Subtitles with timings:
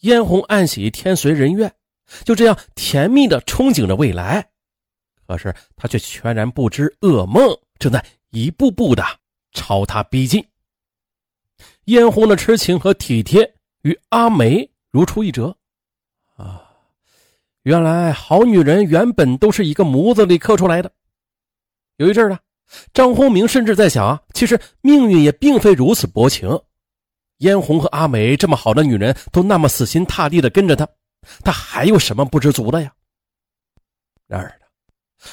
[0.00, 1.72] 嫣红暗喜天随人愿，
[2.24, 4.48] 就这样甜蜜的憧憬着未来。
[5.26, 9.04] 可是她却全然不知噩梦正在一步步的
[9.52, 10.44] 朝他逼近。
[11.86, 15.56] 嫣红的痴情和体贴与阿梅如出一辙。
[16.36, 16.62] 啊，
[17.62, 20.92] 原来好女人原本都是一个模子里刻出来的。
[21.96, 22.38] 有一阵儿
[22.92, 26.48] 张宏明甚至在想啊，其实命运也并非如此薄情。
[27.38, 30.88] 嫣红和阿梅这么好的女人，都那么死心塌地的跟着他，
[31.44, 32.92] 他还有什么不知足的呀？
[34.26, 34.60] 然而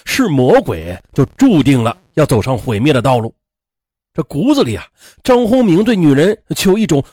[0.06, 3.34] 是魔鬼就注定了要走上毁灭的道路。
[4.14, 4.86] 这骨子里啊，
[5.24, 7.04] 张宏明对女人却有一种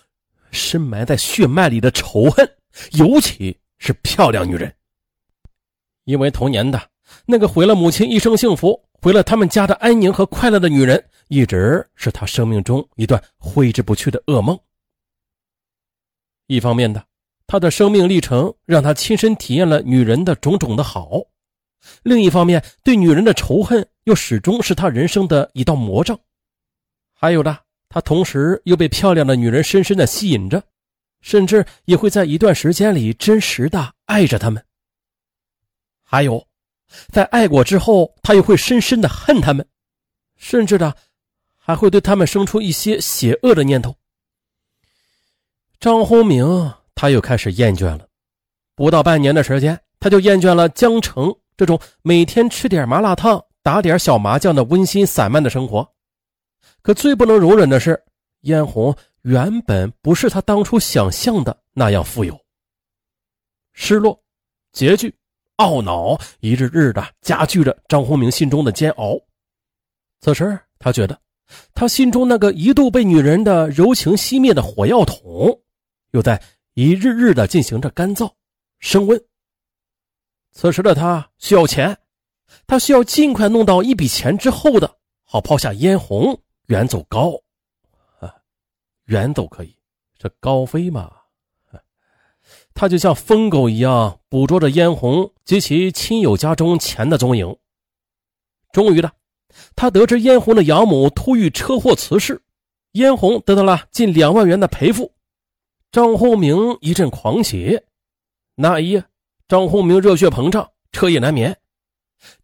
[0.51, 2.48] 深埋在血脉里的仇恨，
[2.93, 4.73] 尤其是漂亮女人。
[6.05, 6.81] 因为童年的
[7.27, 8.81] 那个毁了母亲一生幸福。
[9.03, 14.59] 毁了他们家的安宁和快乐的女人，一直是他生命中一段挥之不去的噩梦。
[16.51, 17.05] 一方面的，
[17.47, 21.20] 他的生命历程让他亲身体验了女人的种种的好；
[22.03, 26.19] 另一方面，对女人的仇恨又始终是他人生的一道魔障。
[27.15, 27.57] 还有的，
[27.89, 30.61] 他同时又被漂亮的女人深深的吸引着，
[31.20, 34.61] 甚至也会在一段时间里真实的爱着他们。
[36.03, 36.45] 还有。
[37.12, 39.64] 在爱过之后，他又会深深的恨他们，
[40.37, 40.92] 甚至的
[41.57, 43.95] 还会对他们生出一些邪恶的念头。
[45.81, 46.45] 张宏明
[46.95, 48.06] 他又开始厌倦了，
[48.77, 55.91] 不到半年的时间，他就厌倦了江城这种每天吃点麻辣烫、打点小麻将的温馨散漫的生活。
[56.83, 57.98] 可最不能容忍的是，
[58.42, 62.39] 嫣红原本不是他当初想象的那样富有，
[63.73, 64.23] 失落、
[64.75, 65.14] 拮据。
[65.56, 69.20] 懊恼一日日的加剧着张宏明心中的煎熬。
[70.23, 71.19] 此时，他觉得
[71.75, 75.61] 他心中那个一度被女人的柔情熄灭的火药桶，
[76.12, 76.42] 又在
[76.75, 78.33] 一日日的进行着干燥、
[78.78, 79.22] 升温。
[80.52, 81.97] 此时的他需要钱，
[82.67, 87.33] 他需要尽快弄到一笔钱之后的，好抛下嫣红远走高。
[88.18, 88.35] 啊，
[89.05, 89.77] 远走可以，
[90.18, 91.12] 这高飞嘛。
[92.74, 97.56] 他就像疯狗一样捕捉着嫣红及其亲友家中钱的踪影。
[98.73, 99.12] 终于的，
[99.77, 102.42] 他得知嫣红的养母突遇车祸辞世，
[102.92, 105.12] 嫣红得到了近两万元的赔付。
[105.92, 107.80] 张宏明一阵狂喜。
[108.55, 109.05] 那一夜，
[109.48, 111.56] 张宏明热血膨胀，彻夜难眠。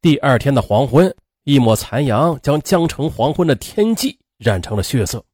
[0.00, 1.14] 第二天的黄昏，
[1.44, 5.24] 一抹残阳将江城黄昏的天际染成了血色，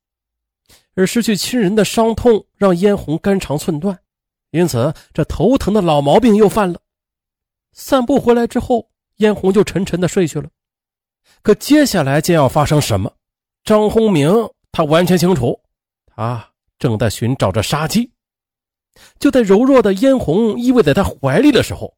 [0.94, 3.98] 而失去亲人的伤痛让嫣红肝肠寸断。
[4.50, 6.78] 因此，这头疼的老毛病又犯了。
[7.72, 10.50] 散步回来之后，嫣红就沉沉的睡去了。
[11.40, 13.10] 可接下来将要发生什么，
[13.64, 14.30] 张宏明
[14.70, 15.58] 他完全清楚。
[16.14, 16.51] 他
[16.82, 18.10] 正在寻找着杀机。
[19.20, 21.94] 就在柔弱的嫣红依偎在他怀里的时候，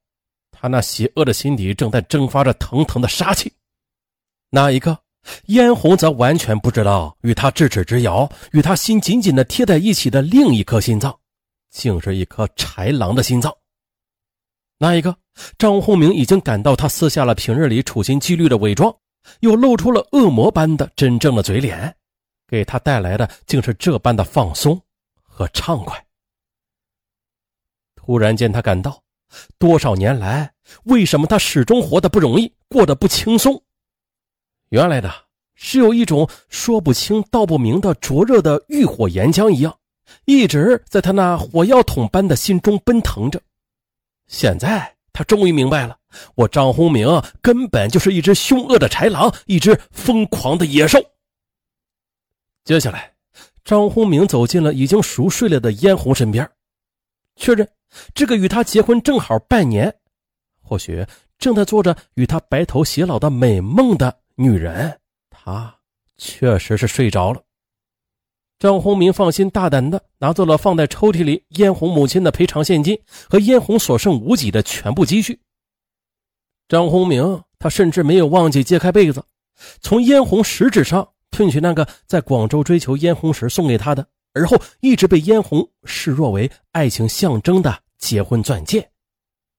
[0.50, 3.50] 他那邪恶的心底正在蒸发着腾腾的杀气。
[4.50, 4.98] 那一刻，
[5.46, 11.18] 嫣红则完全不知道，与他咫尺之遥、与他心紧紧的贴在一起的另一颗心脏。
[11.70, 13.50] 竟是一颗豺狼的心脏。
[14.78, 15.16] 那一刻，
[15.56, 18.94] 张宏明已经感到他撕下了平日里处心积虑的伪装，
[19.40, 21.96] 又露出了恶魔般的真正的嘴脸，
[22.46, 24.80] 给他带来的竟是这般的放松
[25.22, 26.04] 和畅快。
[27.96, 29.02] 突然间，他感到
[29.58, 30.52] 多少年来，
[30.84, 33.62] 为什么他始终活得不容易，过得不轻松？
[34.68, 35.12] 原来的
[35.54, 39.78] 是有一种说不清道不明的灼热的欲火岩浆一样。
[40.26, 43.40] 一直在他那火药桶般的心中奔腾着，
[44.26, 45.96] 现在他终于明白了，
[46.34, 47.08] 我张宏明
[47.40, 51.02] 根本就是一只凶恶的豺狼，一只疯狂的野兽。
[52.64, 53.12] 接下来，
[53.62, 56.50] 张宏明走进了已经熟睡了的嫣红身边，
[57.36, 57.68] 确认
[58.14, 59.94] 这个与他结婚正好半年，
[60.62, 61.04] 或许
[61.38, 64.98] 正在做着与他白头偕老的美梦的女人，
[65.28, 65.76] 她
[66.16, 67.42] 确实是睡着了。
[68.58, 72.98] 张宏明放心大胆地拿走了放在抽屉里嫣红母亲的赔偿现金
[73.28, 75.38] 和嫣红所剩无几的全部积蓄。
[76.66, 79.22] 张宏明他甚至没有忘记揭开被子，
[79.82, 88.88] 从嫣红食指上褪去那个在广州追求嫣红时送给他的，而后一直被嫣红视若为爱情象征的结婚钻戒，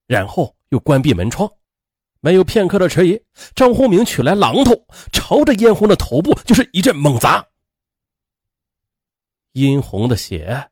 [0.08, 1.52] 然后又关闭门窗，
[2.22, 3.22] 没有片刻的迟疑，
[3.54, 4.72] 张宏明取来榔头，
[5.12, 7.46] 朝着嫣红的头部就是一阵猛砸。
[9.52, 10.70] 殷红的血，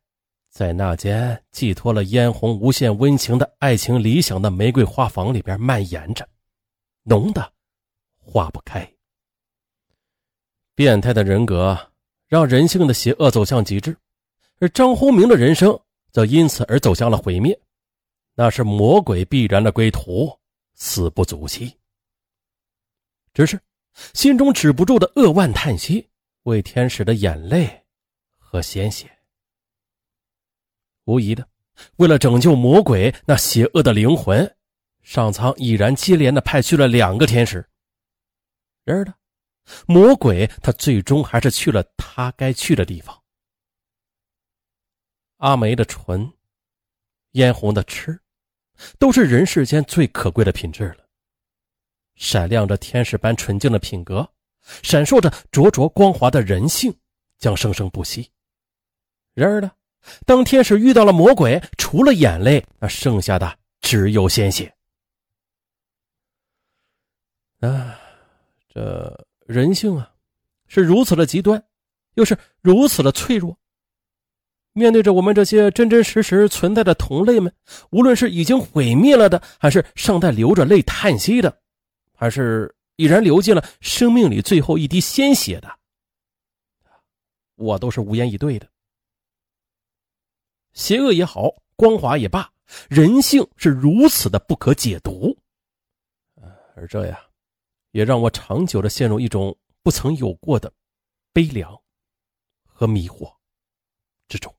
[0.49, 6.27] 在那间寄托了嫣红无限温情的爱情理想的玫瑰花房里边蔓延着，
[7.03, 7.51] 浓的
[8.17, 8.89] 化不开。
[10.75, 11.77] 变态的人格
[12.27, 13.95] 让人性的邪恶走向极致，
[14.59, 15.79] 而张宏明的人生
[16.11, 17.57] 则因此而走向了毁灭。
[18.35, 20.35] 那是魔鬼必然的归途，
[20.73, 21.77] 死不足惜。
[23.33, 23.59] 只是
[24.13, 26.09] 心中止不住的扼腕叹息，
[26.43, 27.83] 为天使的眼泪
[28.39, 29.07] 和鲜血。
[31.05, 31.47] 无疑的，
[31.97, 34.55] 为了拯救魔鬼那邪恶的灵魂，
[35.03, 37.63] 上苍已然接连的派去了两个天使。
[38.83, 39.13] 然而呢，
[39.87, 43.21] 魔鬼他最终还是去了他该去的地方。
[45.37, 46.31] 阿梅的唇，
[47.31, 48.19] 嫣红的痴，
[48.99, 51.07] 都是人世间最可贵的品质了。
[52.15, 54.29] 闪亮着天使般纯净的品格，
[54.83, 56.93] 闪烁着灼灼光华的人性，
[57.39, 58.31] 将生生不息。
[59.33, 59.71] 然而呢，
[60.25, 64.73] 当天使遇到了魔鬼，除了眼泪，那剩下的只有鲜血。
[67.59, 67.99] 啊！
[68.69, 70.13] 这人性啊，
[70.67, 71.63] 是如此的极端，
[72.15, 73.57] 又是如此的脆弱。
[74.71, 77.53] 面对着我们这些真真实实存在的同类们，
[77.91, 81.61] 无论是已经毁灭了的，还是尚在流着泪叹息的，
[82.15, 85.69] 还是已然流尽了生命里最后一滴鲜血的，
[87.55, 88.67] 我都是无言以对的。
[90.73, 92.51] 邪恶也好，光华也罢，
[92.89, 95.37] 人性是如此的不可解读。
[96.75, 97.19] 而这呀。
[97.93, 100.73] 也让我长久的陷入一种不曾有过的
[101.31, 101.81] 悲凉
[102.65, 103.37] 和迷惑
[104.27, 104.53] 之中。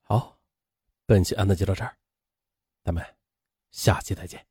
[0.00, 0.38] 好，
[1.04, 1.96] 本期案子就到这儿，
[2.82, 3.04] 咱们
[3.70, 4.46] 下期再见。